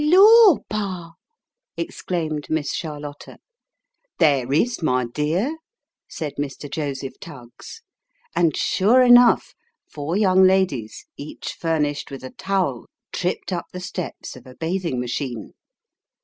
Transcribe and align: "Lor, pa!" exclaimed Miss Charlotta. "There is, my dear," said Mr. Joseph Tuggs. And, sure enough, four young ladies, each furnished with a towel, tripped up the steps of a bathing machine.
"Lor, 0.03 0.61
pa!" 0.67 1.11
exclaimed 1.77 2.47
Miss 2.49 2.73
Charlotta. 2.73 3.37
"There 4.17 4.51
is, 4.51 4.81
my 4.81 5.05
dear," 5.05 5.55
said 6.09 6.33
Mr. 6.39 6.67
Joseph 6.67 7.19
Tuggs. 7.19 7.83
And, 8.35 8.57
sure 8.57 9.03
enough, 9.03 9.53
four 9.87 10.17
young 10.17 10.41
ladies, 10.43 11.05
each 11.17 11.53
furnished 11.53 12.09
with 12.09 12.23
a 12.23 12.31
towel, 12.31 12.87
tripped 13.11 13.53
up 13.53 13.65
the 13.73 13.79
steps 13.79 14.35
of 14.35 14.47
a 14.47 14.55
bathing 14.55 14.99
machine. 14.99 15.51